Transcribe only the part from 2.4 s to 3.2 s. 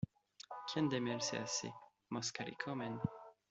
le comen.